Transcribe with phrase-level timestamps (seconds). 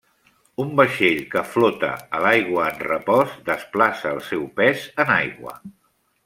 [0.61, 1.89] Un vaixell que flota
[2.19, 5.55] a l’aigua en repòs desplaça el seu pes en aigua.